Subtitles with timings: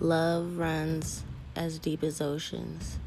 [0.00, 1.24] Love runs
[1.56, 3.00] as deep as oceans.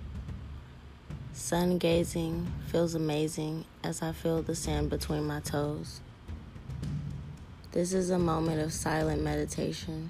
[1.32, 6.02] Sun gazing feels amazing as I feel the sand between my toes.
[7.72, 10.10] This is a moment of silent meditation,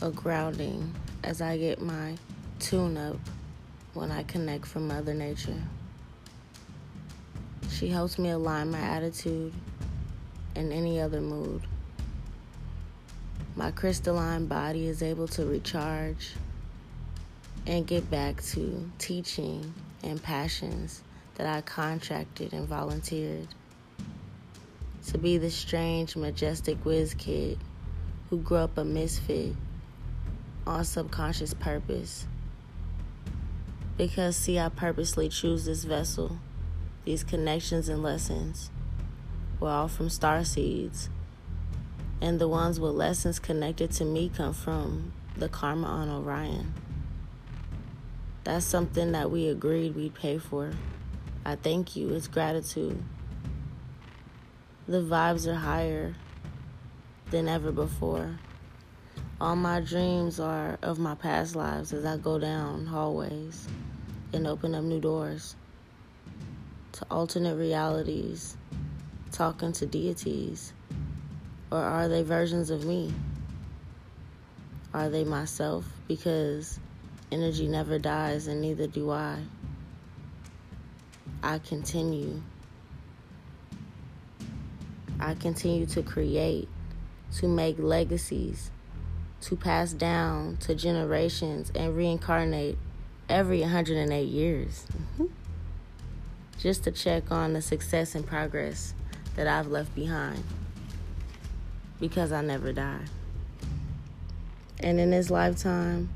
[0.00, 0.94] a grounding
[1.24, 2.16] as I get my
[2.60, 3.18] tune up
[3.94, 5.60] when I connect from Mother Nature.
[7.68, 9.54] She helps me align my attitude
[10.54, 11.62] and any other mood.
[13.54, 16.32] My crystalline body is able to recharge
[17.66, 21.02] and get back to teaching and passions
[21.34, 23.48] that I contracted and volunteered.
[25.08, 27.58] To be the strange, majestic whiz kid
[28.30, 29.54] who grew up a misfit
[30.66, 32.26] on subconscious purpose.
[33.98, 36.38] Because, see, I purposely choose this vessel,
[37.04, 38.70] these connections and lessons
[39.60, 41.08] were all from star seeds.
[42.22, 46.72] And the ones with lessons connected to me come from the karma on Orion.
[48.44, 50.70] That's something that we agreed we'd pay for.
[51.44, 52.14] I thank you.
[52.14, 53.02] It's gratitude.
[54.86, 56.14] The vibes are higher
[57.32, 58.38] than ever before.
[59.40, 63.66] All my dreams are of my past lives as I go down hallways
[64.32, 65.56] and open up new doors
[66.92, 68.56] to alternate realities,
[69.32, 70.72] talking to deities.
[71.72, 73.14] Or are they versions of me?
[74.92, 75.86] Are they myself?
[76.06, 76.78] Because
[77.32, 79.38] energy never dies and neither do I.
[81.42, 82.42] I continue.
[85.18, 86.68] I continue to create,
[87.36, 88.70] to make legacies,
[89.40, 92.76] to pass down to generations and reincarnate
[93.30, 94.84] every 108 years.
[94.92, 95.26] Mm-hmm.
[96.58, 98.92] Just to check on the success and progress
[99.36, 100.44] that I've left behind
[102.02, 103.04] because I never die.
[104.80, 106.08] And in this lifetime,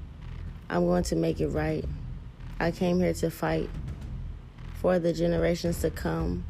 [0.69, 1.85] I'm going to make it right.
[2.59, 3.71] I came here to fight
[4.81, 6.45] for the generations to come.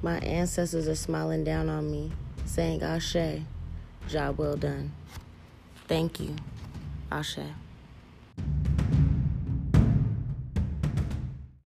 [0.00, 2.10] My ancestors are smiling down on me,
[2.46, 3.42] saying, Ashe,
[4.08, 4.92] job well done.
[5.86, 6.36] Thank you,
[7.12, 7.40] Ashe.